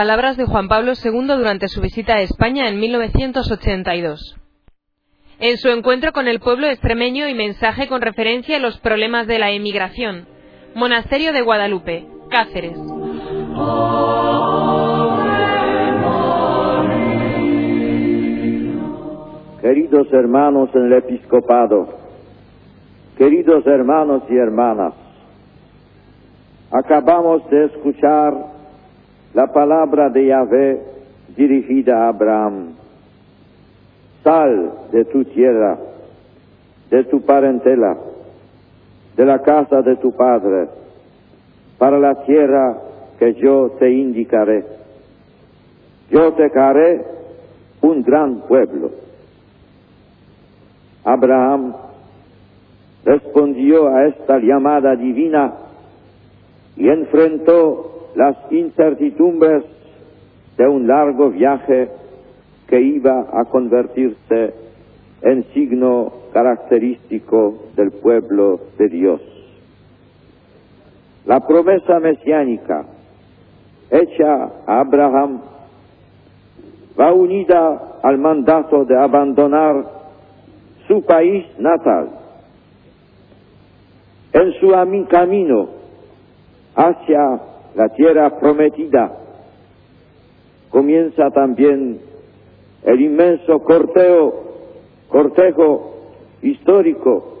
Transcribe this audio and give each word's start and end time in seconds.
palabras 0.00 0.38
de 0.38 0.46
Juan 0.46 0.66
Pablo 0.66 0.92
II 0.92 1.26
durante 1.26 1.68
su 1.68 1.82
visita 1.82 2.14
a 2.14 2.22
España 2.22 2.70
en 2.70 2.80
1982. 2.80 4.34
En 5.40 5.58
su 5.58 5.68
encuentro 5.68 6.12
con 6.12 6.26
el 6.26 6.40
pueblo 6.40 6.68
extremeño 6.68 7.28
y 7.28 7.34
mensaje 7.34 7.86
con 7.86 8.00
referencia 8.00 8.56
a 8.56 8.60
los 8.60 8.78
problemas 8.80 9.26
de 9.26 9.38
la 9.38 9.50
emigración. 9.50 10.24
Monasterio 10.74 11.34
de 11.34 11.42
Guadalupe, 11.42 12.06
Cáceres. 12.30 12.78
Queridos 19.60 20.10
hermanos 20.14 20.70
en 20.76 20.86
el 20.86 20.92
episcopado, 20.94 21.88
queridos 23.18 23.66
hermanos 23.66 24.22
y 24.30 24.36
hermanas, 24.38 24.94
acabamos 26.70 27.46
de 27.50 27.66
escuchar 27.66 28.49
la 29.34 29.46
palabra 29.52 30.10
de 30.10 30.26
Yahvé 30.26 30.80
dirigida 31.36 32.04
a 32.04 32.08
Abraham. 32.08 32.74
Sal 34.24 34.72
de 34.92 35.04
tu 35.06 35.24
tierra, 35.24 35.78
de 36.90 37.04
tu 37.04 37.22
parentela, 37.22 37.96
de 39.16 39.24
la 39.24 39.40
casa 39.40 39.82
de 39.82 39.96
tu 39.96 40.12
padre, 40.12 40.68
para 41.78 41.98
la 41.98 42.24
tierra 42.24 42.76
que 43.18 43.34
yo 43.34 43.76
te 43.78 43.90
indicaré. 43.90 44.64
Yo 46.10 46.32
te 46.32 46.50
haré 46.58 47.04
un 47.82 48.02
gran 48.02 48.40
pueblo. 48.42 48.90
Abraham 51.04 51.74
respondió 53.04 53.88
a 53.88 54.06
esta 54.08 54.38
llamada 54.38 54.96
divina 54.96 55.54
y 56.76 56.88
enfrentó 56.88 57.89
las 58.14 58.36
incertidumbres 58.50 59.64
de 60.56 60.68
un 60.68 60.86
largo 60.86 61.30
viaje 61.30 61.88
que 62.66 62.80
iba 62.80 63.26
a 63.32 63.44
convertirse 63.46 64.54
en 65.22 65.44
signo 65.52 66.12
característico 66.32 67.70
del 67.76 67.90
pueblo 67.92 68.60
de 68.78 68.88
Dios. 68.88 69.20
La 71.26 71.40
promesa 71.40 71.98
mesiánica 72.00 72.86
hecha 73.90 74.50
a 74.66 74.80
Abraham 74.80 75.40
va 76.98 77.12
unida 77.12 77.98
al 78.02 78.18
mandato 78.18 78.84
de 78.84 78.98
abandonar 78.98 79.84
su 80.86 81.02
país 81.04 81.46
natal. 81.58 82.10
En 84.32 84.52
su 84.60 84.72
camino 85.08 85.68
hacia 86.74 87.49
la 87.74 87.88
tierra 87.90 88.38
prometida 88.38 89.12
comienza 90.70 91.30
también 91.30 92.00
el 92.84 93.00
inmenso 93.00 93.58
corteo, 93.60 94.32
cortejo 95.08 95.90
histórico 96.42 97.38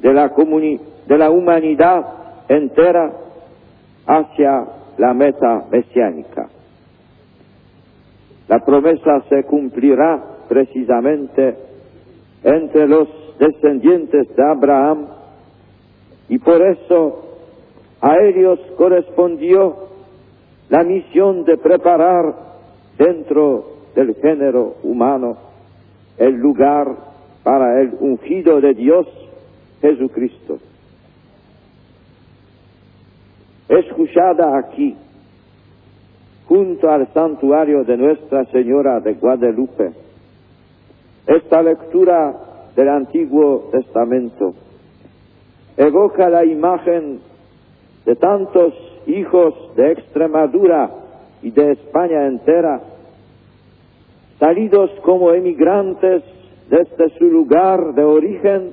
de 0.00 0.12
la, 0.12 0.28
de 0.28 1.18
la 1.18 1.30
humanidad 1.30 2.04
entera 2.48 3.12
hacia 4.06 4.66
la 4.98 5.14
meta 5.14 5.64
mesiánica. 5.70 6.48
La 8.48 8.58
promesa 8.64 9.22
se 9.28 9.44
cumplirá 9.44 10.20
precisamente 10.48 11.56
entre 12.42 12.88
los 12.88 13.08
descendientes 13.38 14.34
de 14.34 14.42
Abraham 14.42 15.06
y 16.28 16.38
por 16.38 16.60
eso 16.62 17.29
a 18.00 18.16
ellos 18.18 18.58
correspondió 18.76 19.88
la 20.68 20.84
misión 20.84 21.44
de 21.44 21.58
preparar 21.58 22.34
dentro 22.96 23.64
del 23.94 24.14
género 24.14 24.76
humano 24.82 25.36
el 26.16 26.34
lugar 26.34 26.86
para 27.42 27.80
el 27.80 27.94
ungido 27.98 28.60
de 28.60 28.74
Dios, 28.74 29.06
Jesucristo. 29.80 30.58
Escuchada 33.68 34.58
aquí, 34.58 34.96
junto 36.46 36.90
al 36.90 37.06
santuario 37.12 37.84
de 37.84 37.96
Nuestra 37.96 38.44
Señora 38.46 39.00
de 39.00 39.14
Guadalupe, 39.14 39.92
esta 41.26 41.62
lectura 41.62 42.34
del 42.74 42.88
Antiguo 42.88 43.68
Testamento 43.70 44.54
evoca 45.76 46.28
la 46.28 46.44
imagen 46.44 47.20
de 48.04 48.16
tantos 48.16 48.74
hijos 49.06 49.54
de 49.76 49.92
Extremadura 49.92 50.90
y 51.42 51.50
de 51.50 51.72
España 51.72 52.26
entera, 52.26 52.80
salidos 54.38 54.90
como 55.02 55.32
emigrantes 55.32 56.22
desde 56.68 57.10
su 57.18 57.24
lugar 57.24 57.94
de 57.94 58.04
origen 58.04 58.72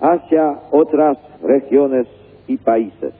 hacia 0.00 0.60
otras 0.70 1.18
regiones 1.42 2.06
y 2.46 2.56
países. 2.56 3.14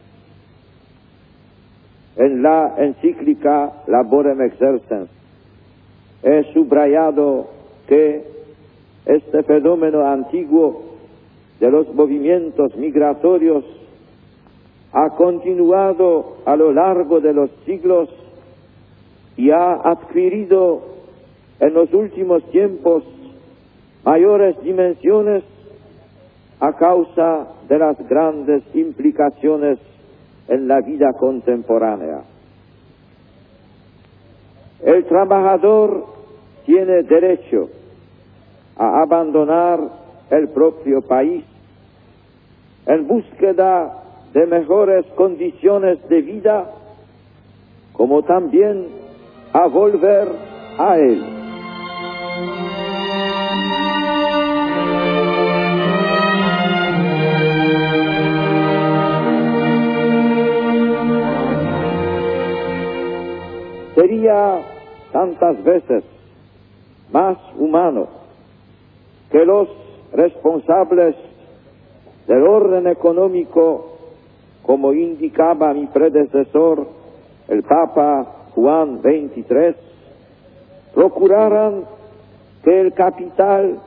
En 2.17 2.43
la 2.43 2.75
encíclica 2.79 3.73
Laborem 3.87 4.41
Exercens 4.43 5.09
he 6.23 6.53
subrayado 6.53 7.49
que 7.87 8.25
este 9.07 9.43
fenómeno 9.43 10.07
antiguo 10.07 10.83
de 11.61 11.71
los 11.71 11.93
movimientos 11.95 12.77
migratorios 12.77 13.65
ha 14.93 15.11
continuado 15.11 16.37
a 16.45 16.57
lo 16.57 16.73
largo 16.73 17.21
de 17.21 17.33
los 17.33 17.51
siglos 17.65 18.09
y 19.37 19.51
ha 19.51 19.73
adquirido 19.73 20.83
en 21.61 21.75
los 21.75 21.93
últimos 21.93 22.43
tiempos 22.51 23.05
mayores 24.05 24.61
dimensiones 24.63 25.45
a 26.59 26.73
causa 26.73 27.47
de 27.69 27.79
las 27.79 27.97
grandes 28.09 28.63
implicaciones 28.75 29.79
en 30.49 30.67
la 30.67 30.81
vida 30.81 31.13
contemporánea. 31.19 32.23
El 34.83 35.05
trabajador 35.05 36.07
tiene 36.67 37.03
derecho 37.03 37.69
a 38.77 39.03
abandonar 39.03 39.81
el 40.31 40.49
propio 40.49 41.03
país 41.03 41.45
en 42.87 43.07
búsqueda 43.07 44.01
de 44.33 44.47
mejores 44.47 45.05
condiciones 45.17 46.09
de 46.09 46.23
vida, 46.23 46.71
como 47.93 48.23
también 48.23 48.87
a 49.53 49.67
volver 49.67 50.29
a 50.79 50.97
él. 50.99 51.25
Sería 63.95 64.63
tantas 65.13 65.63
veces 65.65 66.05
más 67.13 67.37
humano 67.59 68.09
que 69.31 69.45
los 69.45 69.69
responsables 70.13 71.17
del 72.27 72.47
orden 72.47 72.87
económico, 72.87 73.90
como 74.63 74.93
indicaba 74.93 75.73
mi 75.75 75.87
predecesor, 75.87 76.87
el 77.49 77.63
Papa 77.63 78.27
Juan 78.55 79.01
XXIII, 79.03 79.75
procuraran 80.95 81.85
que 82.63 82.81
el 82.81 82.93
capital 82.93 83.81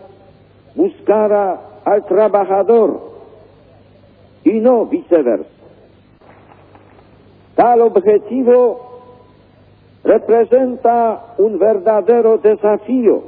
buscara 0.75 1.59
al 1.85 2.05
trabajador 2.05 3.13
y 4.43 4.59
no 4.59 4.85
viceversa. 4.85 5.49
Tal 7.55 7.81
objetivo 7.81 8.93
representa 10.03 11.35
un 11.37 11.59
verdadero 11.59 12.37
desafío 12.39 13.23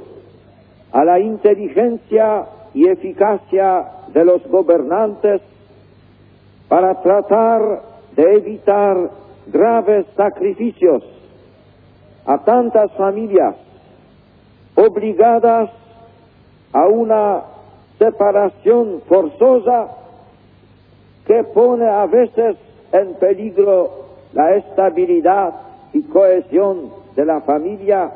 a 0.91 1.03
la 1.05 1.19
inteligencia 1.19 2.45
y 2.73 2.87
eficacia 2.89 3.85
de 4.13 4.25
los 4.25 4.45
gobernantes 4.47 5.41
para 6.67 7.01
tratar 7.01 7.81
de 8.15 8.35
evitar 8.35 9.09
graves 9.47 10.05
sacrificios 10.15 11.03
a 12.25 12.39
tantas 12.39 12.91
familias 12.93 13.55
obligadas 14.75 15.69
a 16.73 16.87
una 16.87 17.43
separación 17.99 19.01
forzosa 19.07 19.87
que 21.25 21.43
pone 21.43 21.87
a 21.87 22.05
veces 22.07 22.57
en 22.91 23.13
peligro 23.15 24.05
la 24.33 24.55
estabilidad 24.55 25.53
y 25.93 26.03
cohesión 26.03 26.89
de 27.15 27.25
la 27.25 27.41
familia 27.41 28.11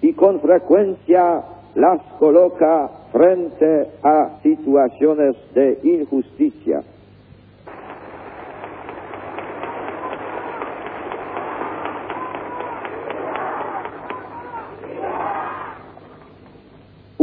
y 0.00 0.12
con 0.14 0.40
frecuencia 0.40 1.42
las 1.74 2.00
coloca 2.18 2.90
frente 3.12 3.88
a 4.02 4.40
situaciones 4.42 5.36
de 5.54 5.78
injusticia. 5.82 6.82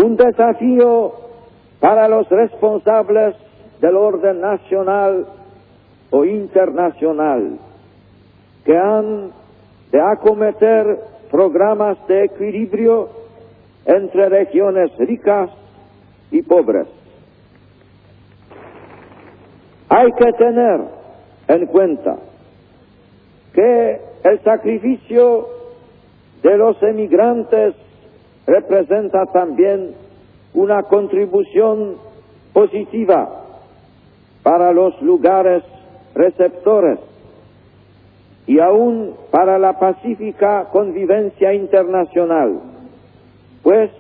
un 0.02 0.09
desafío 0.26 1.14
para 1.80 2.08
los 2.08 2.28
responsables 2.30 3.36
del 3.80 3.96
orden 3.96 4.42
nacional 4.42 5.26
o 6.12 6.26
internacional 6.26 7.58
que 8.66 8.78
han 8.78 9.32
de 9.92 10.02
acometer 10.02 11.00
programas 11.32 11.98
de 12.08 12.26
equilibrio 12.26 13.10
entre 13.86 14.30
regiones 14.30 14.96
ricas 14.98 15.50
y 16.32 16.42
pobres. 16.42 16.88
Hay 19.90 20.12
que 20.12 20.34
tener 20.34 20.82
en 21.48 21.66
cuenta 21.68 22.18
que 23.54 24.02
el 24.24 24.44
sacrificio 24.44 25.48
de 26.44 26.58
los 26.58 26.82
emigrantes 26.84 27.74
representa 28.46 29.26
también 29.28 29.96
una 30.54 30.84
contribución 30.84 31.98
positiva 32.54 33.40
para 34.44 34.72
los 34.72 35.00
lugares 35.02 35.64
receptores 36.16 37.00
y 38.48 38.60
aún 38.60 39.16
para 39.30 39.60
la 39.60 39.78
pacífica 39.78 40.70
convivencia 40.72 41.54
internacional, 41.54 42.60
pues 43.62 43.92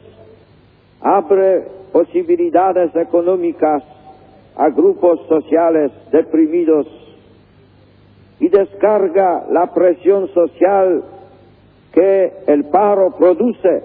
abre 1.01 1.67
posibilidades 1.91 2.95
económicas 2.95 3.83
a 4.55 4.69
grupos 4.69 5.19
sociales 5.27 5.91
deprimidos 6.11 6.87
y 8.39 8.49
descarga 8.49 9.45
la 9.51 9.67
presión 9.73 10.27
social 10.29 11.03
que 11.93 12.33
el 12.47 12.65
paro 12.65 13.11
produce 13.17 13.83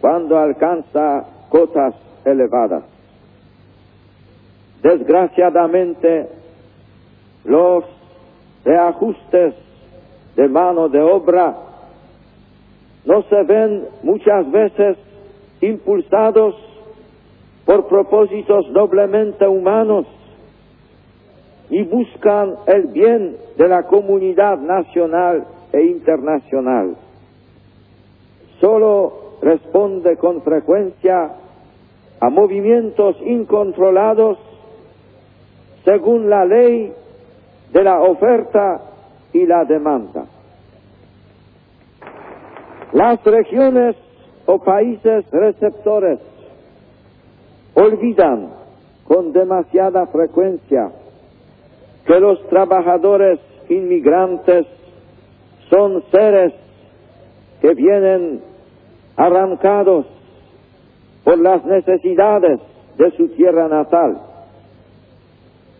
cuando 0.00 0.38
alcanza 0.38 1.26
cotas 1.50 1.94
elevadas. 2.24 2.84
Desgraciadamente, 4.82 6.28
los 7.44 7.84
reajustes 8.64 9.54
de 10.36 10.48
mano 10.48 10.88
de 10.88 11.02
obra 11.02 11.54
no 13.04 13.22
se 13.24 13.42
ven 13.42 13.84
muchas 14.02 14.50
veces 14.50 14.96
impulsados 15.60 16.54
por 17.66 17.86
propósitos 17.88 18.70
noblemente 18.70 19.46
humanos 19.46 20.06
y 21.68 21.82
buscan 21.84 22.54
el 22.66 22.88
bien 22.88 23.36
de 23.56 23.68
la 23.68 23.84
comunidad 23.84 24.58
nacional 24.58 25.46
e 25.72 25.82
internacional. 25.82 26.96
Solo 28.60 29.19
responde 29.42 30.16
con 30.16 30.42
frecuencia 30.42 31.30
a 32.20 32.30
movimientos 32.30 33.16
incontrolados 33.22 34.38
según 35.84 36.28
la 36.28 36.44
ley 36.44 36.92
de 37.72 37.84
la 37.84 38.00
oferta 38.02 38.82
y 39.32 39.46
la 39.46 39.64
demanda. 39.64 40.26
Las 42.92 43.22
regiones 43.24 43.96
o 44.46 44.58
países 44.58 45.24
receptores 45.30 46.18
olvidan 47.74 48.50
con 49.04 49.32
demasiada 49.32 50.06
frecuencia 50.06 50.90
que 52.04 52.20
los 52.20 52.46
trabajadores 52.48 53.38
inmigrantes 53.68 54.66
son 55.70 56.02
seres 56.10 56.52
que 57.60 57.74
vienen 57.74 58.49
arrancados 59.20 60.06
por 61.24 61.38
las 61.38 61.62
necesidades 61.66 62.58
de 62.96 63.10
su 63.18 63.28
tierra 63.28 63.68
natal. 63.68 64.18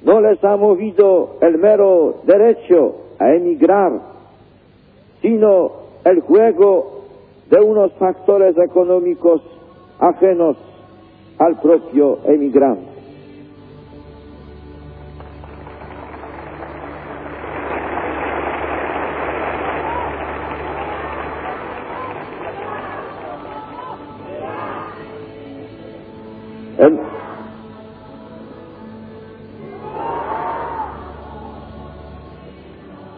No 0.02 0.20
les 0.20 0.44
ha 0.44 0.56
movido 0.58 1.36
el 1.40 1.56
mero 1.56 2.16
derecho 2.24 2.96
a 3.18 3.32
emigrar, 3.32 3.92
sino 5.22 5.72
el 6.04 6.20
juego 6.20 7.00
de 7.50 7.60
unos 7.60 7.92
factores 7.94 8.58
económicos 8.58 9.40
ajenos 9.98 10.58
al 11.38 11.58
propio 11.60 12.18
emigrante. 12.26 12.89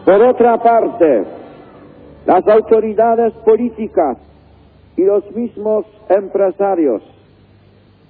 Por 0.05 0.21
otra 0.21 0.57
parte, 0.57 1.23
las 2.25 2.45
autoridades 2.47 3.33
políticas 3.45 4.17
y 4.97 5.03
los 5.03 5.29
mismos 5.31 5.85
empresarios 6.09 7.01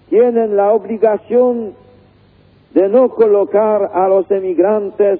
tienen 0.10 0.58
la 0.58 0.72
obligación 0.72 1.76
de 2.74 2.90
no 2.90 3.10
colocar 3.10 3.92
a 3.94 4.08
los 4.08 4.30
emigrantes 4.32 5.20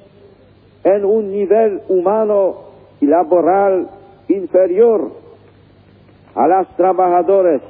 en 0.84 1.06
un 1.06 1.32
nivel 1.32 1.82
humano 1.90 2.56
y 3.00 3.06
laboral 3.06 3.90
inferior 4.28 5.12
a 6.36 6.48
las 6.48 6.76
trabajadores. 6.76 7.62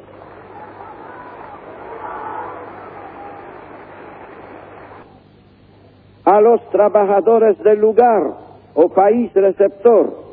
a 6.26 6.40
los 6.40 6.62
trabajadores 6.70 7.62
del 7.64 7.80
lugar 7.80 8.43
o 8.76 8.90
país 8.90 9.34
receptor 9.34 10.24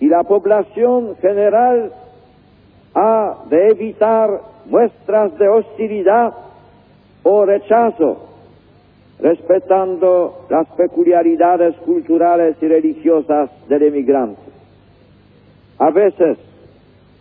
y 0.00 0.08
la 0.08 0.22
población 0.24 1.16
general 1.16 1.92
ha 2.94 3.44
de 3.48 3.68
evitar 3.68 4.40
muestras 4.66 5.36
de 5.38 5.48
hostilidad 5.48 6.34
o 7.22 7.44
rechazo, 7.44 8.28
respetando 9.18 10.46
las 10.50 10.68
peculiaridades 10.76 11.76
culturales 11.76 12.56
y 12.60 12.68
religiosas 12.68 13.50
del 13.68 13.84
emigrante. 13.84 14.42
A 15.78 15.90
veces, 15.90 16.38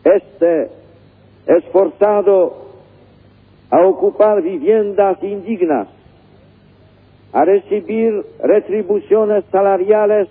este 0.03 0.69
es 1.47 1.63
forzado 1.71 2.63
a 3.69 3.85
ocupar 3.87 4.41
viviendas 4.41 5.23
indignas, 5.23 5.87
a 7.33 7.45
recibir 7.45 8.23
retribuciones 8.43 9.43
salariales 9.51 10.29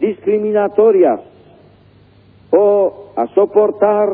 discriminatorias 0.00 1.20
o 2.50 3.12
a 3.16 3.26
soportar 3.28 4.08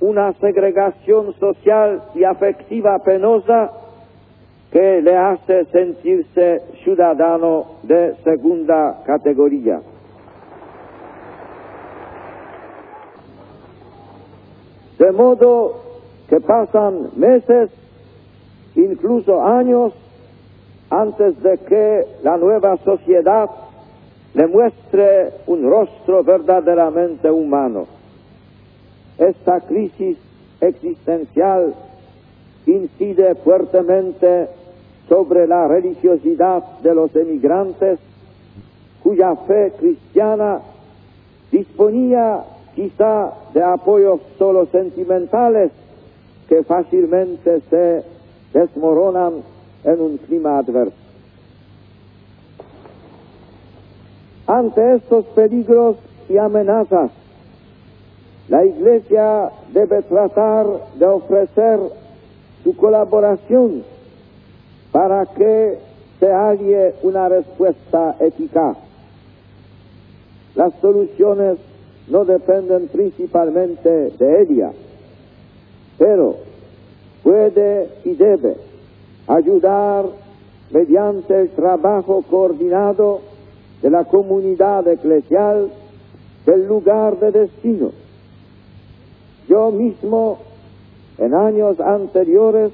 una 0.00 0.32
segregación 0.34 1.34
social 1.34 2.02
y 2.14 2.24
afectiva 2.24 2.98
penosa 3.00 3.72
que 4.70 5.00
le 5.02 5.16
hace 5.16 5.64
sentirse 5.66 6.62
ciudadano 6.84 7.78
de 7.82 8.14
segunda 8.22 9.02
categoría. 9.04 9.80
De 14.98 15.12
modo 15.12 15.82
que 16.28 16.40
pasan 16.40 17.10
meses, 17.16 17.70
incluso 18.74 19.42
años, 19.42 19.92
antes 20.90 21.42
de 21.42 21.58
que 21.58 22.06
la 22.22 22.36
nueva 22.36 22.76
sociedad 22.78 23.50
le 24.34 24.46
muestre 24.46 25.32
un 25.46 25.68
rostro 25.68 26.22
verdaderamente 26.22 27.30
humano. 27.30 27.86
Esta 29.18 29.60
crisis 29.60 30.18
existencial 30.60 31.74
incide 32.66 33.34
fuertemente 33.36 34.48
sobre 35.08 35.46
la 35.46 35.66
religiosidad 35.68 36.62
de 36.82 36.94
los 36.94 37.14
emigrantes, 37.16 37.98
cuya 39.02 39.34
fe 39.36 39.72
cristiana 39.78 40.60
disponía 41.50 42.44
quizá 42.74 43.32
de 43.54 43.62
apoyos 43.62 44.20
solo 44.38 44.66
sentimentales 44.66 45.70
que 46.48 46.62
fácilmente 46.64 47.60
se 47.70 48.02
desmoronan 48.52 49.55
en 49.86 50.00
un 50.00 50.18
clima 50.18 50.58
adverso. 50.58 50.96
Ante 54.46 54.96
estos 54.96 55.24
peligros 55.26 55.96
y 56.28 56.36
amenazas, 56.36 57.10
la 58.48 58.64
Iglesia 58.64 59.50
debe 59.72 60.02
tratar 60.02 60.66
de 60.98 61.06
ofrecer 61.06 61.80
su 62.62 62.76
colaboración 62.76 63.82
para 64.92 65.26
que 65.26 65.78
se 66.20 66.32
halle 66.32 66.94
una 67.02 67.28
respuesta 67.28 68.16
eficaz. 68.20 68.76
Las 70.54 70.72
soluciones 70.80 71.58
no 72.08 72.24
dependen 72.24 72.88
principalmente 72.88 74.10
de 74.10 74.42
ella, 74.42 74.72
pero 75.98 76.36
puede 77.22 77.88
y 78.04 78.14
debe 78.14 78.56
ayudar 79.26 80.06
mediante 80.70 81.40
el 81.40 81.50
trabajo 81.50 82.22
coordinado 82.28 83.20
de 83.82 83.90
la 83.90 84.04
comunidad 84.04 84.86
eclesial 84.88 85.70
del 86.44 86.66
lugar 86.66 87.18
de 87.18 87.32
destino. 87.32 87.90
Yo 89.48 89.70
mismo, 89.70 90.38
en 91.18 91.34
años 91.34 91.78
anteriores, 91.80 92.72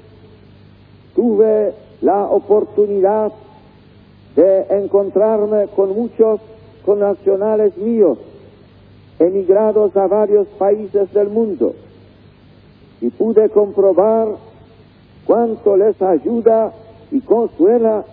tuve 1.15 1.73
la 2.01 2.25
oportunidad 2.25 3.31
de 4.35 4.65
encontrarme 4.69 5.67
con 5.75 5.95
muchos 5.95 6.41
connacionales 6.85 7.77
míos, 7.77 8.17
emigrados 9.19 9.95
a 9.95 10.07
varios 10.07 10.47
países 10.59 11.13
del 11.13 11.29
mundo, 11.29 11.73
y 13.01 13.09
pude 13.09 13.49
comprobar 13.49 14.29
cuánto 15.25 15.77
les 15.77 16.01
ayuda 16.01 16.73
y 17.11 17.21
consuela 17.21 18.03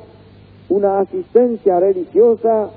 una 0.69 1.01
asistencia 1.01 1.81
religiosa 1.81 2.71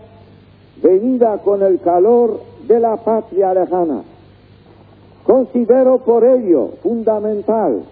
venida 0.82 1.38
con 1.40 1.62
el 1.62 1.80
calor 1.80 2.42
de 2.68 2.80
la 2.80 2.98
patria 2.98 3.54
lejana. 3.54 4.04
Considero 5.24 6.00
por 6.00 6.26
ello 6.26 6.72
fundamental 6.82 7.84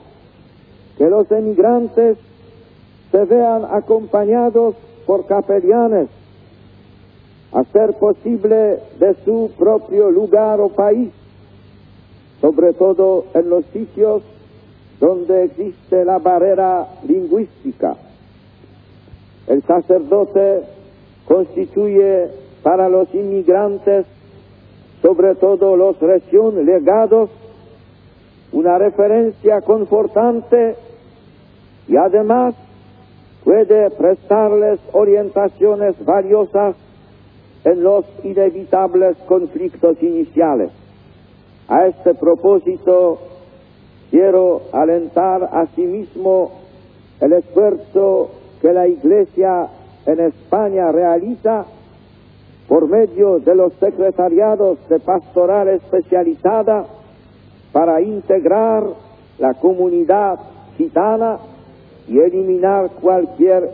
que 0.97 1.09
los 1.09 1.31
emigrantes 1.31 2.17
se 3.11 3.25
vean 3.25 3.65
acompañados 3.69 4.75
por 5.05 5.25
capellanes 5.25 6.09
a 7.53 7.63
ser 7.65 7.93
posible 7.93 8.79
de 8.99 9.15
su 9.25 9.51
propio 9.57 10.09
lugar 10.09 10.59
o 10.61 10.69
país, 10.69 11.11
sobre 12.39 12.73
todo 12.73 13.25
en 13.33 13.49
los 13.49 13.65
sitios 13.65 14.23
donde 15.01 15.45
existe 15.45 16.05
la 16.05 16.19
barrera 16.19 16.87
lingüística. 17.07 17.95
El 19.47 19.63
sacerdote 19.63 20.61
constituye 21.25 22.29
para 22.61 22.87
los 22.87 23.13
inmigrantes, 23.15 24.05
sobre 25.01 25.33
todo 25.35 25.75
los 25.75 25.99
recién 25.99 26.65
legados, 26.65 27.31
una 28.51 28.77
referencia 28.77 29.61
confortante 29.61 30.75
y 31.87 31.97
además 31.97 32.53
puede 33.43 33.89
prestarles 33.89 34.79
orientaciones 34.91 35.95
valiosas 36.05 36.75
en 37.63 37.83
los 37.83 38.05
inevitables 38.23 39.17
conflictos 39.27 39.97
iniciales. 40.03 40.69
A 41.67 41.87
este 41.87 42.13
propósito, 42.13 43.30
quiero 44.11 44.63
alentar 44.73 45.49
asimismo 45.51 46.51
el 47.21 47.33
esfuerzo 47.33 48.31
que 48.61 48.73
la 48.73 48.87
Iglesia 48.87 49.67
en 50.05 50.19
España 50.19 50.91
realiza 50.91 51.65
por 52.67 52.87
medio 52.87 53.39
de 53.39 53.55
los 53.55 53.73
secretariados 53.73 54.77
de 54.89 54.99
pastoral 54.99 55.69
especializada 55.69 56.85
para 57.71 58.01
integrar 58.01 58.83
la 59.39 59.53
comunidad 59.55 60.39
gitana 60.77 61.37
y 62.07 62.19
eliminar 62.19 62.89
cualquier 63.01 63.69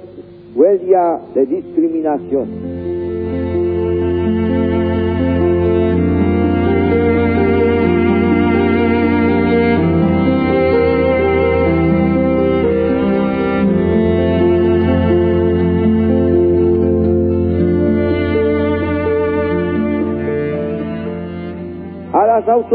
huella 0.56 1.20
de 1.34 1.46
discriminación. 1.46 2.77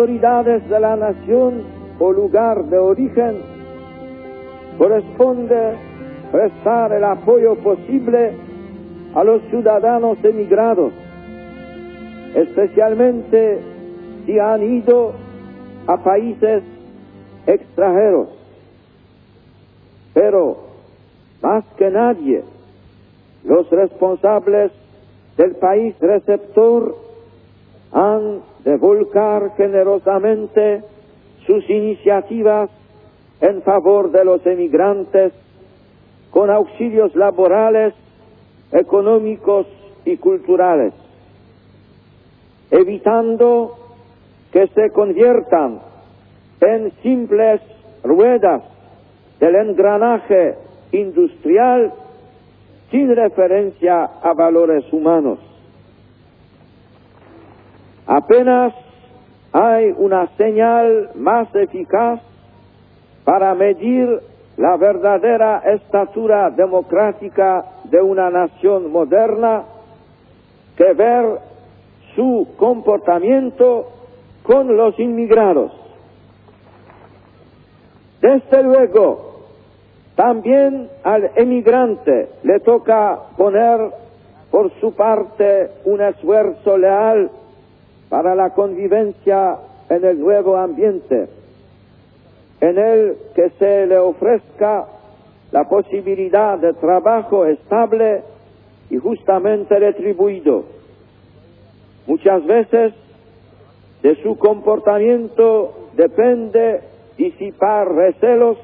Autoridades 0.02 0.68
de 0.68 0.80
la 0.80 0.96
nación 0.96 1.62
o 2.00 2.10
lugar 2.10 2.64
de 2.64 2.76
origen 2.76 3.36
corresponde 4.76 5.76
prestar 6.32 6.92
el 6.92 7.04
apoyo 7.04 7.54
posible 7.56 8.32
a 9.14 9.22
los 9.22 9.42
ciudadanos 9.42 10.18
emigrados, 10.24 10.92
especialmente 12.34 13.60
si 14.26 14.38
han 14.40 14.62
ido 14.62 15.12
a 15.86 15.96
países 15.98 16.64
extranjeros. 17.46 18.28
Pero, 20.14 20.56
más 21.42 21.64
que 21.78 21.90
nadie, 21.90 22.42
los 23.44 23.70
responsables 23.70 24.72
del 25.36 25.54
país 25.56 25.94
receptor 26.00 26.96
han 27.92 28.51
de 28.64 28.76
volcar 28.76 29.54
generosamente 29.56 30.82
sus 31.46 31.68
iniciativas 31.68 32.70
en 33.40 33.62
favor 33.62 34.12
de 34.12 34.24
los 34.24 34.44
emigrantes 34.46 35.32
con 36.30 36.50
auxilios 36.50 37.14
laborales, 37.16 37.94
económicos 38.70 39.66
y 40.04 40.16
culturales, 40.16 40.94
evitando 42.70 43.76
que 44.52 44.68
se 44.68 44.90
conviertan 44.90 45.80
en 46.60 46.92
simples 47.02 47.60
ruedas 48.04 48.62
del 49.40 49.56
engranaje 49.56 50.54
industrial 50.92 51.92
sin 52.90 53.14
referencia 53.14 54.04
a 54.22 54.32
valores 54.34 54.84
humanos. 54.92 55.38
Apenas 58.14 58.74
hay 59.54 59.94
una 59.96 60.26
señal 60.36 61.12
más 61.14 61.48
eficaz 61.54 62.20
para 63.24 63.54
medir 63.54 64.20
la 64.58 64.76
verdadera 64.76 65.62
estatura 65.64 66.50
democrática 66.50 67.64
de 67.84 68.02
una 68.02 68.28
nación 68.28 68.92
moderna 68.92 69.62
que 70.76 70.92
ver 70.92 71.38
su 72.14 72.48
comportamiento 72.58 73.88
con 74.42 74.76
los 74.76 74.98
inmigrados. 74.98 75.72
Desde 78.20 78.62
luego, 78.62 79.46
también 80.16 80.90
al 81.02 81.30
emigrante 81.34 82.28
le 82.42 82.60
toca 82.60 83.20
poner 83.38 83.90
por 84.50 84.70
su 84.80 84.94
parte 84.94 85.70
un 85.86 86.02
esfuerzo 86.02 86.76
leal 86.76 87.30
para 88.12 88.34
la 88.34 88.50
convivencia 88.50 89.56
en 89.88 90.04
el 90.04 90.20
nuevo 90.20 90.58
ambiente, 90.58 91.30
en 92.60 92.76
el 92.76 93.16
que 93.34 93.48
se 93.58 93.86
le 93.86 93.96
ofrezca 93.96 94.84
la 95.50 95.64
posibilidad 95.64 96.58
de 96.58 96.74
trabajo 96.74 97.46
estable 97.46 98.22
y 98.90 98.98
justamente 98.98 99.78
retribuido. 99.78 100.64
Muchas 102.06 102.44
veces 102.44 102.92
de 104.02 104.22
su 104.22 104.36
comportamiento 104.36 105.88
depende 105.94 106.82
disipar 107.16 107.94
recelos 107.94 108.58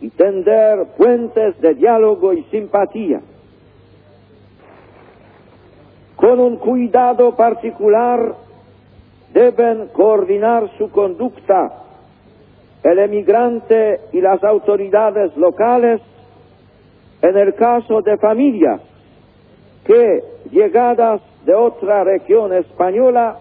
y 0.00 0.10
tender 0.10 0.94
puentes 0.96 1.60
de 1.60 1.74
diálogo 1.74 2.32
y 2.32 2.44
simpatía. 2.52 3.20
Con 6.24 6.40
un 6.40 6.56
cuidado 6.56 7.36
particular 7.36 8.34
deben 9.34 9.88
coordinar 9.88 10.70
su 10.78 10.90
conducta 10.90 11.70
el 12.82 12.98
emigrante 12.98 14.00
y 14.10 14.22
las 14.22 14.42
autoridades 14.42 15.36
locales 15.36 16.00
en 17.20 17.36
el 17.36 17.52
caso 17.52 18.00
de 18.00 18.16
familias 18.16 18.80
que, 19.84 20.24
llegadas 20.50 21.20
de 21.44 21.54
otra 21.54 22.04
región 22.04 22.54
española, 22.54 23.36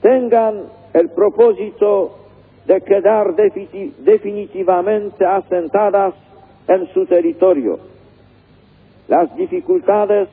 tengan 0.00 0.66
el 0.92 1.08
propósito 1.08 2.18
de 2.66 2.82
quedar 2.82 3.34
definitivamente 3.34 5.26
asentadas 5.26 6.14
en 6.68 6.86
su 6.94 7.04
territorio. 7.06 7.80
Las 9.08 9.34
dificultades 9.34 10.28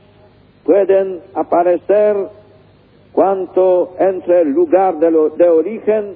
pueden 0.63 1.21
aparecer 1.33 2.15
cuanto 3.11 3.95
entre 3.99 4.41
el 4.41 4.49
lugar 4.49 4.97
de, 4.99 5.11
de 5.37 5.49
origen 5.49 6.15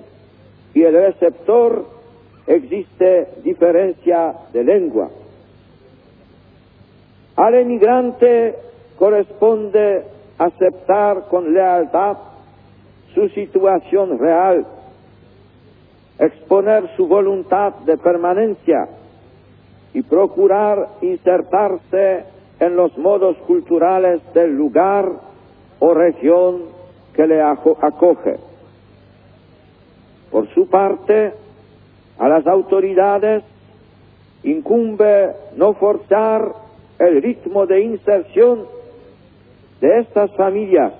y 0.73 0.83
el 0.83 0.93
receptor 0.93 1.85
existe 2.47 3.29
diferencia 3.43 4.33
de 4.53 4.63
lengua. 4.63 5.09
Al 7.35 7.55
emigrante 7.55 8.55
corresponde 8.97 10.03
aceptar 10.37 11.27
con 11.29 11.53
lealtad 11.53 12.17
su 13.13 13.27
situación 13.29 14.19
real 14.19 14.65
exponer 16.19 16.95
su 16.95 17.07
voluntad 17.07 17.73
de 17.85 17.97
permanencia 17.97 18.87
y 19.93 20.01
procurar 20.01 20.89
insertarse 21.01 22.25
en 22.59 22.75
los 22.75 22.97
modos 22.97 23.37
culturales 23.47 24.21
del 24.33 24.55
lugar 24.55 25.11
o 25.79 25.93
región 25.93 26.63
que 27.13 27.27
le 27.27 27.41
acoge. 27.41 28.37
Por 30.31 30.47
su 30.53 30.67
parte, 30.69 31.33
a 32.17 32.27
las 32.27 32.45
autoridades 32.47 33.43
incumbe 34.43 35.31
no 35.55 35.73
forzar 35.73 36.53
el 36.99 37.21
ritmo 37.21 37.65
de 37.65 37.81
inserción 37.81 38.65
de 39.81 39.99
estas 39.99 40.31
familias, 40.35 40.93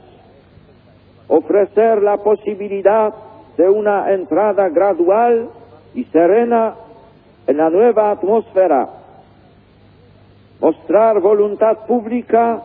ofrecer 1.28 2.02
la 2.02 2.18
posibilidad 2.18 3.14
de 3.58 3.70
una 3.70 4.14
entrada 4.14 4.70
gradual 4.70 5.50
y 5.94 6.04
serena 6.06 6.76
en 7.48 7.58
la 7.58 7.70
nueva 7.70 8.12
atmósfera, 8.12 8.90
mostrar 10.66 11.20
voluntad 11.20 11.86
pública 11.86 12.64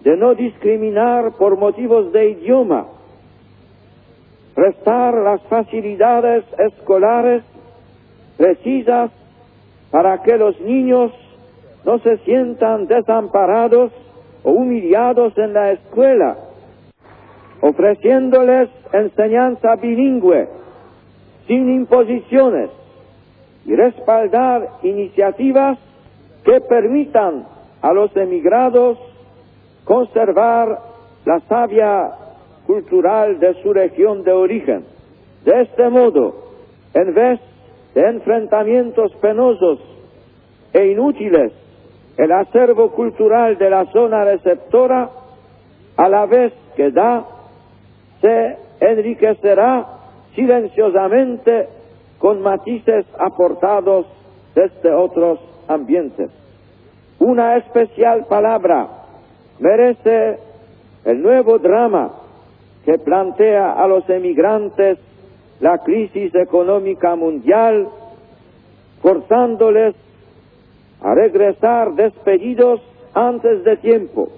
de 0.00 0.16
no 0.16 0.34
discriminar 0.34 1.34
por 1.38 1.56
motivos 1.56 2.10
de 2.10 2.30
idioma, 2.30 2.88
prestar 4.56 5.14
las 5.14 5.40
facilidades 5.42 6.44
escolares 6.58 7.44
precisas 8.36 9.12
para 9.92 10.20
que 10.24 10.36
los 10.36 10.60
niños 10.60 11.12
no 11.84 12.00
se 12.00 12.16
sientan 12.24 12.88
desamparados 12.88 13.92
o 14.42 14.50
humillados 14.50 15.38
en 15.38 15.52
la 15.52 15.70
escuela, 15.70 16.36
ofreciéndoles 17.60 18.68
enseñanza 18.92 19.76
bilingüe, 19.76 20.48
sin 21.46 21.72
imposiciones, 21.72 22.70
y 23.64 23.76
respaldar 23.76 24.70
iniciativas 24.82 25.78
que 26.46 26.60
permitan 26.60 27.44
a 27.82 27.92
los 27.92 28.16
emigrados 28.16 28.96
conservar 29.84 30.78
la 31.24 31.40
savia 31.40 32.08
cultural 32.66 33.40
de 33.40 33.60
su 33.62 33.72
región 33.72 34.22
de 34.22 34.32
origen. 34.32 34.84
De 35.44 35.62
este 35.62 35.88
modo, 35.88 36.34
en 36.94 37.14
vez 37.14 37.40
de 37.94 38.00
enfrentamientos 38.00 39.12
penosos 39.16 39.80
e 40.72 40.86
inútiles, 40.86 41.52
el 42.16 42.30
acervo 42.30 42.92
cultural 42.92 43.58
de 43.58 43.68
la 43.68 43.84
zona 43.86 44.24
receptora, 44.24 45.10
a 45.96 46.08
la 46.08 46.26
vez 46.26 46.52
que 46.76 46.92
da, 46.92 47.24
se 48.20 48.56
enriquecerá 48.80 49.84
silenciosamente 50.36 51.68
con 52.18 52.40
matices 52.40 53.04
aportados 53.18 54.06
desde 54.54 54.94
otros 54.94 55.40
ambientes. 55.68 56.30
Una 57.18 57.56
especial 57.56 58.26
palabra 58.28 58.88
merece 59.58 60.38
el 61.04 61.22
nuevo 61.22 61.58
drama 61.58 62.12
que 62.84 62.98
plantea 62.98 63.72
a 63.72 63.86
los 63.88 64.08
emigrantes 64.10 64.98
la 65.60 65.78
crisis 65.78 66.34
económica 66.34 67.16
mundial, 67.16 67.88
forzándoles 69.00 69.94
a 71.00 71.14
regresar 71.14 71.94
despedidos 71.94 72.80
antes 73.14 73.64
de 73.64 73.76
tiempo. 73.78 74.28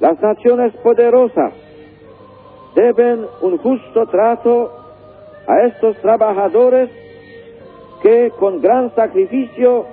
Las 0.00 0.20
naciones 0.20 0.72
poderosas 0.76 1.52
deben 2.74 3.26
un 3.42 3.58
justo 3.58 4.06
trato 4.06 4.72
a 5.46 5.66
estos 5.66 5.96
trabajadores 5.98 6.90
que 8.02 8.32
con 8.38 8.60
gran 8.60 8.94
sacrificio 8.94 9.86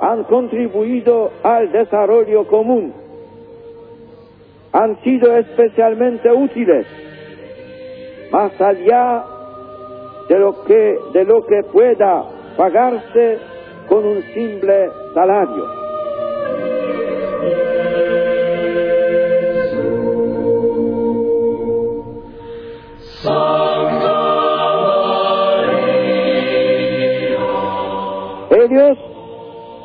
han 0.00 0.24
contribuido 0.24 1.30
al 1.42 1.70
desarrollo 1.70 2.46
común. 2.46 2.92
Han 4.72 5.00
sido 5.02 5.36
especialmente 5.36 6.32
útiles, 6.32 6.86
más 8.32 8.60
allá 8.60 9.24
de 10.28 10.38
lo 10.38 10.64
que, 10.64 10.98
de 11.12 11.24
lo 11.24 11.46
que 11.46 11.62
pueda 11.72 12.24
pagarse 12.56 13.38
con 13.88 14.04
un 14.04 14.22
simple 14.34 14.88
salario. 15.14 15.83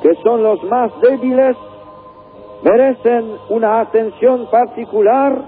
Que 0.10 0.16
son 0.24 0.42
los 0.42 0.64
más 0.64 0.92
débiles, 1.02 1.56
merecen 2.64 3.32
una 3.50 3.82
atención 3.82 4.50
particular 4.50 5.40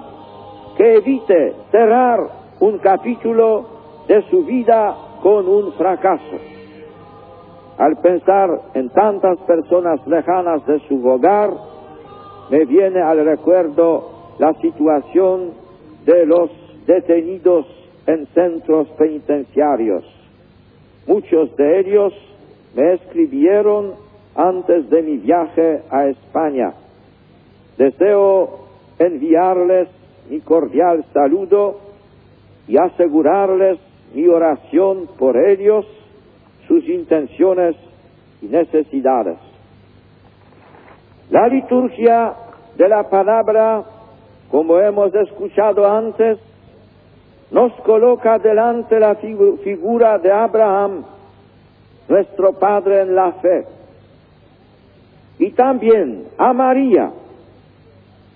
que 0.78 0.98
evite 0.98 1.56
cerrar 1.72 2.20
un 2.60 2.78
capítulo 2.78 3.66
de 4.08 4.22
su 4.30 4.44
vida 4.44 4.96
con 5.24 5.48
un 5.48 5.74
fracaso. 5.74 6.38
Al 7.80 7.98
pensar 8.04 8.50
en 8.76 8.90
tantas 8.90 9.40
personas 9.48 10.06
lejanas 10.06 10.64
de 10.68 10.80
su 10.88 11.04
hogar, 11.08 11.50
me 12.52 12.64
viene 12.66 13.02
al 13.02 13.26
recuerdo 13.26 14.12
la 14.38 14.54
situación 14.62 15.54
de 16.06 16.24
los 16.28 16.52
detenidos 16.86 17.66
en 18.06 18.28
centros 18.28 18.88
penitenciarios. 18.90 20.04
Muchos 21.08 21.56
de 21.56 21.80
ellos 21.80 22.14
me 22.76 22.94
escribieron 22.94 24.11
antes 24.36 24.90
de 24.90 25.02
mi 25.02 25.18
viaje 25.18 25.82
a 25.90 26.08
España. 26.08 26.74
Deseo 27.78 28.68
enviarles 29.00 29.90
mi 30.30 30.40
cordial 30.42 31.04
saludo 31.14 31.80
y 32.68 32.78
asegurarles 32.78 33.80
mi 34.14 34.28
oración 34.28 35.08
por 35.18 35.38
ellos, 35.38 35.86
sus 36.68 36.88
intenciones 36.88 37.76
y 38.42 38.46
necesidades. 38.46 39.38
La 41.30 41.48
liturgia 41.48 42.34
de 42.78 42.90
la 42.90 43.10
palabra, 43.10 43.84
como 44.50 44.78
hemos 44.80 45.14
escuchado 45.16 45.90
antes, 45.90 46.40
nos 47.52 47.74
coloca 47.82 48.38
delante 48.40 49.00
la 49.00 49.16
figura 49.16 50.18
de 50.18 50.32
Abraham, 50.32 51.04
nuestro 52.08 52.54
Padre 52.54 53.02
en 53.02 53.16
la 53.16 53.34
fe, 53.34 53.66
y 55.42 55.50
también 55.54 56.28
a 56.38 56.54
María, 56.54 57.10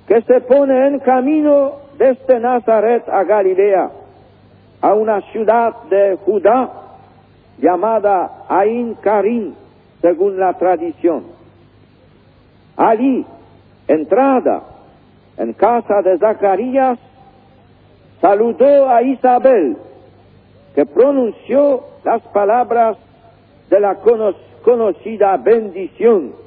que 0.07 0.23
se 0.23 0.41
pone 0.41 0.87
en 0.87 0.97
camino 1.01 1.73
desde 1.99 2.39
Nazaret 2.39 3.07
a 3.07 3.23
Galilea, 3.23 3.91
a 4.81 4.93
una 4.95 5.21
ciudad 5.31 5.83
de 5.83 6.17
Judá 6.25 6.67
llamada 7.59 8.45
Ain 8.49 8.95
Karim, 8.95 9.53
según 10.01 10.39
la 10.39 10.53
tradición. 10.53 11.25
Allí, 12.75 13.23
entrada 13.87 14.63
en 15.37 15.53
casa 15.53 16.01
de 16.01 16.17
Zacarías, 16.17 16.97
saludó 18.19 18.89
a 18.89 19.03
Isabel, 19.03 19.77
que 20.73 20.87
pronunció 20.87 21.83
las 22.03 22.23
palabras 22.29 22.97
de 23.69 23.79
la 23.79 23.97
conocida 24.63 25.37
bendición, 25.37 26.44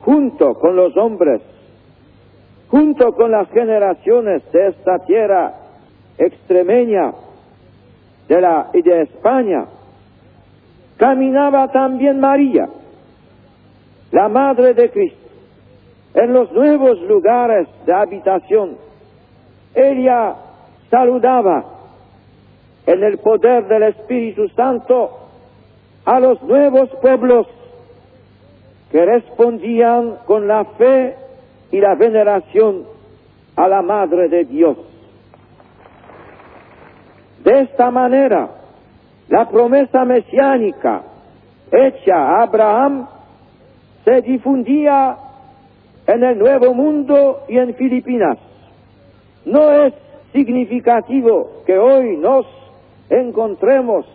junto 0.00 0.54
con 0.54 0.76
los 0.76 0.96
hombres, 0.96 1.42
junto 2.68 3.12
con 3.12 3.30
las 3.30 3.48
generaciones 3.50 4.42
de 4.52 4.68
esta 4.68 4.98
tierra 5.00 5.54
extremeña 6.18 7.12
de, 8.28 8.40
la, 8.40 8.70
y 8.72 8.82
de 8.82 9.02
España, 9.02 9.66
caminaba 10.96 11.68
también 11.68 12.20
María, 12.20 12.68
la 14.12 14.28
Madre 14.28 14.74
de 14.74 14.90
Cristo, 14.90 15.18
en 16.14 16.32
los 16.32 16.50
nuevos 16.52 17.00
lugares 17.02 17.68
de 17.86 17.92
habitación. 17.92 18.76
Ella 19.74 20.34
saludaba 20.90 21.64
en 22.86 23.04
el 23.04 23.18
poder 23.18 23.66
del 23.68 23.84
Espíritu 23.84 24.48
Santo 24.48 25.10
a 26.04 26.18
los 26.18 26.42
nuevos 26.42 26.90
pueblos 27.00 27.46
que 28.90 29.04
respondían 29.04 30.18
con 30.26 30.48
la 30.48 30.64
fe 30.64 31.14
y 31.70 31.80
la 31.80 31.94
veneración 31.94 32.84
a 33.56 33.68
la 33.68 33.82
Madre 33.82 34.28
de 34.28 34.44
Dios. 34.44 34.76
De 37.44 37.60
esta 37.60 37.90
manera, 37.90 38.50
la 39.28 39.48
promesa 39.48 40.04
mesiánica 40.04 41.02
hecha 41.70 42.16
a 42.16 42.42
Abraham 42.42 43.06
se 44.04 44.22
difundía 44.22 45.16
en 46.06 46.24
el 46.24 46.38
Nuevo 46.38 46.74
Mundo 46.74 47.42
y 47.48 47.58
en 47.58 47.74
Filipinas. 47.74 48.38
No 49.44 49.70
es 49.70 49.94
significativo 50.32 51.62
que 51.64 51.78
hoy 51.78 52.16
nos 52.16 52.46
encontremos 53.08 54.06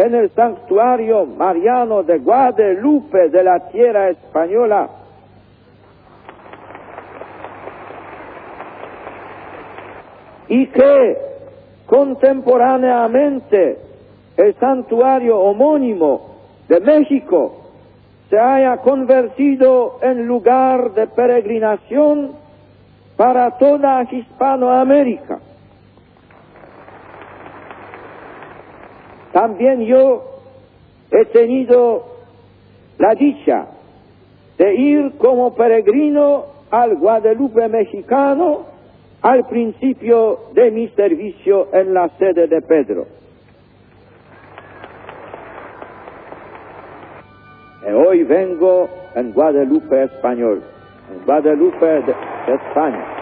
en 0.00 0.14
el 0.14 0.30
santuario 0.30 1.26
mariano 1.26 2.02
de 2.02 2.18
Guadalupe 2.20 3.28
de 3.28 3.44
la 3.44 3.68
tierra 3.68 4.08
española 4.08 4.88
y 10.48 10.66
que 10.68 11.18
contemporáneamente 11.84 13.78
el 14.38 14.54
santuario 14.54 15.38
homónimo 15.38 16.30
de 16.66 16.80
México 16.80 17.56
se 18.30 18.38
haya 18.38 18.78
convertido 18.78 19.98
en 20.00 20.26
lugar 20.26 20.92
de 20.92 21.08
peregrinación 21.08 22.32
para 23.18 23.58
toda 23.58 24.02
Hispanoamérica. 24.10 25.40
También 29.32 29.82
yo 29.82 30.24
he 31.10 31.24
tenido 31.26 32.04
la 32.98 33.14
dicha 33.14 33.66
de 34.58 34.74
ir 34.74 35.12
como 35.18 35.54
peregrino 35.54 36.44
al 36.70 36.96
Guadalupe 36.96 37.68
mexicano 37.68 38.66
al 39.22 39.46
principio 39.46 40.38
de 40.54 40.70
mi 40.70 40.88
servicio 40.88 41.68
en 41.72 41.94
la 41.94 42.08
sede 42.18 42.46
de 42.46 42.62
Pedro. 42.62 43.06
Y 47.86 47.92
hoy 47.92 48.24
vengo 48.24 48.88
en 49.14 49.32
Guadalupe 49.32 50.04
español, 50.04 50.62
en 51.10 51.24
Guadalupe 51.24 51.86
de, 51.86 52.14
España. 52.54 53.19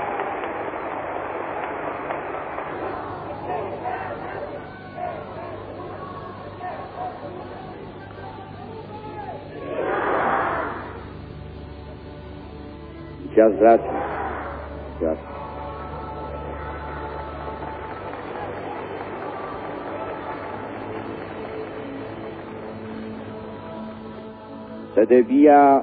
Se 24.95 25.07
debía 25.07 25.83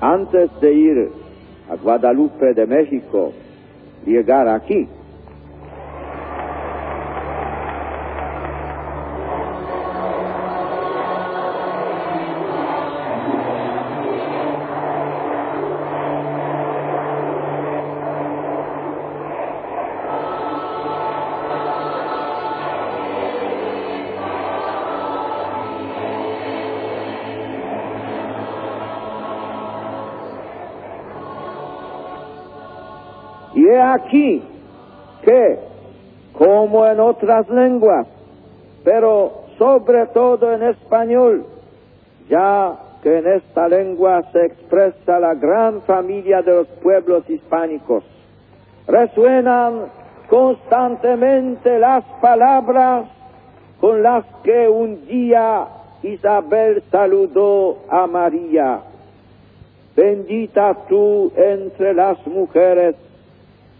antes 0.00 0.50
de 0.60 0.72
ir 0.72 1.12
a 1.68 1.76
Guadalupe 1.76 2.54
de 2.54 2.66
México 2.66 3.32
llegar 4.04 4.48
aquí. 4.48 4.88
Aquí 33.94 34.42
que, 35.24 35.58
como 36.32 36.86
en 36.86 37.00
otras 37.00 37.48
lenguas, 37.48 38.06
pero 38.84 39.44
sobre 39.58 40.06
todo 40.06 40.52
en 40.52 40.62
español, 40.62 41.46
ya 42.28 42.76
que 43.02 43.18
en 43.18 43.26
esta 43.26 43.68
lengua 43.68 44.22
se 44.32 44.46
expresa 44.46 45.18
la 45.18 45.34
gran 45.34 45.82
familia 45.82 46.42
de 46.42 46.52
los 46.52 46.68
pueblos 46.82 47.28
hispánicos, 47.28 48.04
resuenan 48.86 49.86
constantemente 50.28 51.78
las 51.78 52.04
palabras 52.20 53.06
con 53.80 54.02
las 54.02 54.24
que 54.44 54.68
un 54.68 55.06
día 55.06 55.66
Isabel 56.02 56.82
saludó 56.90 57.78
a 57.88 58.06
María. 58.06 58.80
Bendita 59.94 60.74
tú 60.88 61.32
entre 61.36 61.92
las 61.92 62.24
mujeres 62.26 62.96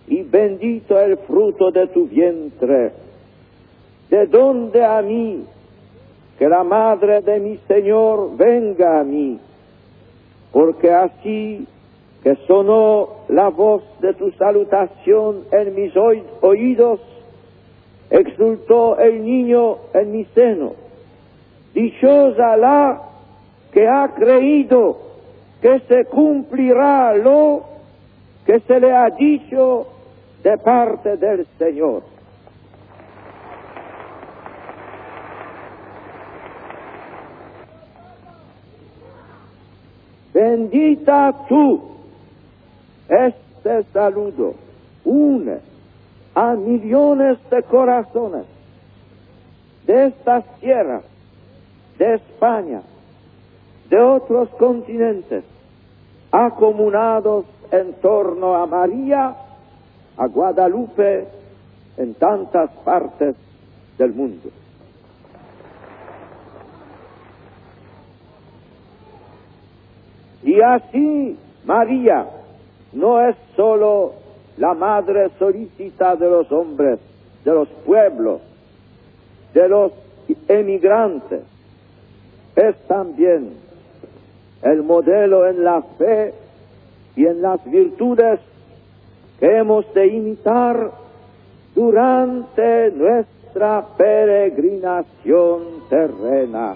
y 0.06 0.22
bendito 0.22 0.98
el 0.98 1.16
fruto 1.18 1.70
de 1.70 1.86
tu 1.88 2.06
vientre. 2.06 2.92
¿De 4.10 4.26
dónde 4.26 4.84
a 4.84 5.00
mí? 5.02 5.44
Que 6.38 6.48
la 6.48 6.64
madre 6.64 7.20
de 7.22 7.40
mi 7.40 7.56
Señor 7.68 8.36
venga 8.36 9.00
a 9.00 9.04
mí, 9.04 9.38
porque 10.52 10.92
así 10.92 11.66
que 12.22 12.36
sonó 12.46 13.08
la 13.28 13.48
voz 13.48 13.82
de 14.00 14.14
tu 14.14 14.30
salutación 14.32 15.44
en 15.50 15.74
mis 15.74 15.92
oídos, 16.40 17.00
exultó 18.10 18.98
el 18.98 19.24
niño 19.24 19.78
en 19.94 20.12
mi 20.12 20.24
seno. 20.26 20.72
Dichosa 21.74 22.56
la 22.56 23.02
que 23.72 23.88
ha 23.88 24.12
creído 24.14 24.98
que 25.60 25.80
se 25.88 26.04
cumplirá 26.04 27.14
lo 27.14 27.71
que 28.52 28.60
se 28.60 28.80
le 28.80 28.94
ha 28.94 29.08
dicho 29.08 29.86
de 30.44 30.58
parte 30.58 31.16
del 31.16 31.46
Señor. 31.58 32.02
Bendita 40.34 41.32
tú. 41.48 41.80
Este 43.08 43.84
saludo 43.84 44.54
une 45.06 45.58
a 46.34 46.52
millones 46.52 47.38
de 47.50 47.62
corazones 47.62 48.44
de 49.86 50.08
estas 50.08 50.44
tierras, 50.60 51.04
de 51.98 52.16
España, 52.16 52.82
de 53.88 53.98
otros 53.98 54.50
continentes, 54.58 55.42
acomunados 56.30 57.46
en 57.72 57.94
torno 57.94 58.54
a 58.54 58.66
María, 58.66 59.35
a 60.16 60.26
Guadalupe, 60.26 61.26
en 61.96 62.14
tantas 62.14 62.70
partes 62.85 63.35
del 63.98 64.12
mundo. 64.12 64.50
Y 70.44 70.61
así 70.61 71.38
María 71.64 72.26
no 72.92 73.26
es 73.26 73.37
sólo 73.56 74.14
la 74.58 74.74
madre 74.74 75.30
solícita 75.38 76.14
de 76.16 76.28
los 76.28 76.52
hombres, 76.52 76.98
de 77.44 77.52
los 77.52 77.68
pueblos, 77.87 78.42
de 79.54 79.68
los 79.68 79.92
emigrantes, 80.48 81.42
es 82.54 82.76
también 82.87 83.54
el 84.62 84.82
modelo 84.82 85.46
en 85.48 85.64
la 85.64 85.82
fe 85.98 86.35
y 87.16 87.27
en 87.27 87.42
las 87.42 87.64
virtudes 87.64 88.40
que 89.38 89.57
hemos 89.57 89.92
de 89.94 90.07
imitar 90.07 90.92
durante 91.75 92.90
nuestra 92.92 93.85
peregrinación 93.96 95.62
terrena. 95.88 96.75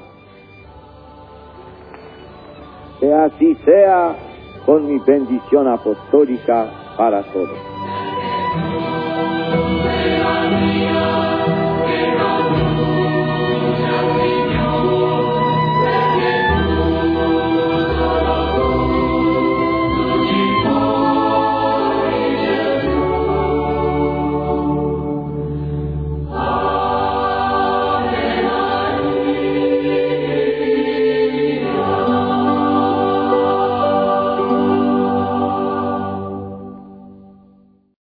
Que 3.00 3.12
así 3.12 3.54
sea 3.64 4.16
con 4.64 4.86
mi 4.88 4.98
bendición 4.98 5.68
apostólica 5.68 6.70
para 6.96 7.22
todos. 7.22 7.58